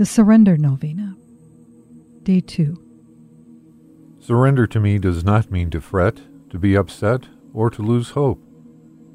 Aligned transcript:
The 0.00 0.06
Surrender 0.06 0.56
Novena. 0.56 1.14
Day 2.22 2.40
2. 2.40 2.82
Surrender 4.18 4.66
to 4.66 4.80
me 4.80 4.98
does 4.98 5.22
not 5.22 5.50
mean 5.50 5.68
to 5.72 5.80
fret, 5.82 6.22
to 6.48 6.58
be 6.58 6.74
upset, 6.74 7.26
or 7.52 7.68
to 7.68 7.82
lose 7.82 8.12
hope. 8.12 8.42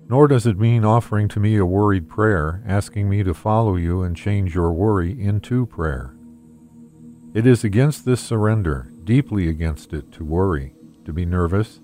Nor 0.07 0.27
does 0.27 0.45
it 0.45 0.59
mean 0.59 0.85
offering 0.85 1.27
to 1.29 1.39
me 1.39 1.57
a 1.57 1.65
worried 1.65 2.07
prayer, 2.07 2.61
asking 2.67 3.09
me 3.09 3.23
to 3.23 3.33
follow 3.33 3.77
you 3.77 4.03
and 4.03 4.15
change 4.15 4.53
your 4.53 4.71
worry 4.73 5.19
into 5.19 5.65
prayer. 5.65 6.13
It 7.33 7.47
is 7.47 7.63
against 7.63 8.05
this 8.05 8.21
surrender, 8.21 8.91
deeply 9.03 9.49
against 9.49 9.91
it, 9.91 10.11
to 10.11 10.23
worry, 10.23 10.75
to 11.05 11.11
be 11.11 11.25
nervous, 11.25 11.79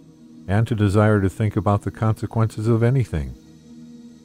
and 0.47 0.67
to 0.67 0.75
desire 0.75 1.19
to 1.21 1.27
think 1.27 1.55
about 1.55 1.81
the 1.81 1.89
consequences 1.89 2.67
of 2.67 2.83
anything. 2.83 3.33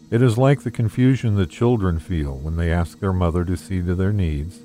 It 0.08 0.22
is 0.22 0.38
like 0.38 0.62
the 0.62 0.70
confusion 0.70 1.34
that 1.36 1.50
children 1.50 1.98
feel 1.98 2.36
when 2.38 2.56
they 2.56 2.70
ask 2.70 3.00
their 3.00 3.12
mother 3.12 3.44
to 3.44 3.56
see 3.56 3.82
to 3.82 3.94
their 3.94 4.12
needs, 4.12 4.60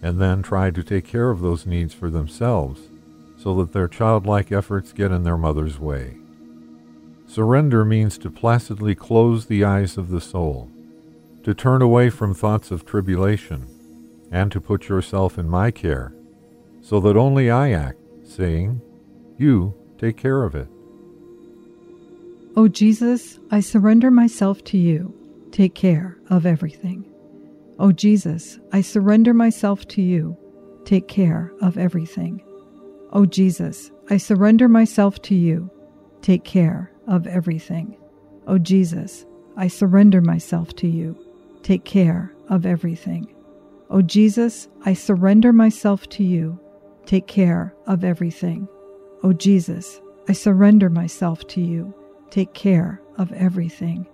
and 0.00 0.18
then 0.18 0.42
try 0.42 0.70
to 0.70 0.82
take 0.82 1.06
care 1.06 1.28
of 1.28 1.40
those 1.40 1.66
needs 1.66 1.92
for 1.92 2.08
themselves, 2.08 2.80
so 3.36 3.54
that 3.56 3.72
their 3.72 3.86
childlike 3.86 4.50
efforts 4.50 4.94
get 4.94 5.12
in 5.12 5.24
their 5.24 5.36
mother's 5.36 5.78
way. 5.78 6.16
Surrender 7.26 7.84
means 7.84 8.16
to 8.16 8.30
placidly 8.30 8.94
close 8.94 9.44
the 9.44 9.62
eyes 9.62 9.98
of 9.98 10.08
the 10.08 10.22
soul, 10.22 10.70
to 11.44 11.52
turn 11.52 11.82
away 11.82 12.08
from 12.08 12.32
thoughts 12.32 12.70
of 12.70 12.86
tribulation, 12.86 13.66
and 14.30 14.50
to 14.50 14.60
put 14.60 14.88
yourself 14.88 15.36
in 15.36 15.50
my 15.50 15.70
care, 15.70 16.14
so 16.80 16.98
that 17.00 17.16
only 17.16 17.50
I 17.50 17.72
act, 17.72 17.98
saying, 18.24 18.80
You 19.36 19.74
take 19.98 20.16
care 20.16 20.44
of 20.44 20.54
it. 20.54 20.68
O 22.58 22.66
Jesus, 22.66 23.38
I 23.52 23.60
surrender 23.60 24.10
myself 24.10 24.64
to 24.64 24.76
you. 24.76 25.14
Take 25.52 25.76
care 25.76 26.18
of 26.28 26.44
everything. 26.44 27.08
O 27.78 27.92
Jesus, 27.92 28.58
I 28.72 28.80
surrender 28.80 29.32
myself 29.32 29.86
to 29.94 30.02
you. 30.02 30.36
Take 30.84 31.06
care 31.06 31.52
of 31.62 31.78
everything. 31.78 32.42
O 33.12 33.26
Jesus, 33.26 33.92
I 34.10 34.16
surrender 34.16 34.68
myself 34.68 35.22
to 35.22 35.36
you. 35.36 35.70
Take 36.20 36.42
care 36.42 36.90
of 37.06 37.28
everything. 37.28 37.96
O 38.48 38.58
Jesus, 38.58 39.24
I 39.56 39.68
surrender 39.68 40.20
myself 40.20 40.74
to 40.78 40.88
you. 40.88 41.16
Take 41.62 41.84
care 41.84 42.34
of 42.48 42.66
everything. 42.66 43.32
O 43.88 44.02
Jesus, 44.02 44.66
I 44.84 44.94
surrender 44.94 45.52
myself 45.52 46.08
to 46.08 46.24
you. 46.24 46.58
Take 47.06 47.28
care 47.28 47.72
of 47.86 48.02
everything. 48.02 48.66
O 49.22 49.32
Jesus, 49.32 50.00
I 50.28 50.32
surrender 50.32 50.90
myself 50.90 51.46
to 51.54 51.60
you. 51.60 51.94
Take 52.30 52.52
care 52.52 53.00
of 53.16 53.32
everything. 53.32 54.06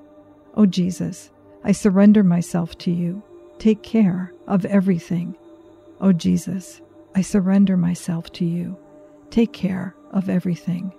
O 0.55 0.67
Jesus, 0.67 1.31
I 1.65 1.73
surrender 1.73 2.23
myself 2.23 2.79
to 2.79 2.91
you. 2.91 3.23
Take 3.59 3.83
care 3.83 4.33
of 4.47 4.65
everything. 4.65 5.37
O 6.01 6.13
Jesus, 6.13 6.81
I 7.15 7.23
surrender 7.23 7.77
myself 7.77 8.31
to 8.33 8.45
you. 8.45 8.77
Take 9.31 9.53
care 9.53 9.95
of 10.13 10.29
everything. 10.29 10.93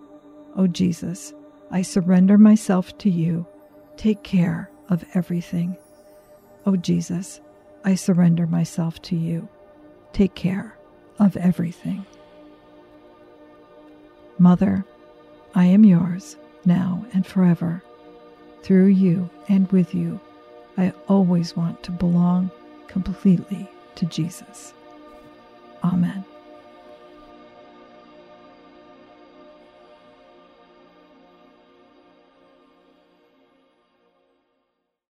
O 0.55 0.67
Jesus, 0.67 1.33
I 1.71 1.81
surrender 1.81 2.37
myself 2.37 2.97
to 2.99 3.09
you. 3.09 3.45
Take 3.97 4.23
care 4.23 4.69
of 4.89 5.03
everything. 5.13 5.77
O 6.65 6.75
Jesus, 6.75 7.39
I 7.83 7.95
surrender 7.95 8.47
myself 8.47 9.01
to 9.03 9.15
you. 9.15 9.47
Take 10.11 10.35
care 10.35 10.77
of 11.19 11.37
everything. 11.37 12.05
Mother, 14.37 14.83
I 15.53 15.65
am 15.65 15.85
yours 15.85 16.35
now 16.65 17.05
and 17.13 17.25
forever. 17.25 17.81
Through 18.63 18.87
you 18.87 19.29
and 19.47 19.71
with 19.71 19.93
you, 19.93 20.19
I 20.77 20.93
always 21.07 21.55
want 21.55 21.83
to 21.83 21.91
belong 21.91 22.51
completely 22.87 23.69
to 23.95 24.05
Jesus. 24.05 24.73
Amen. 25.83 26.25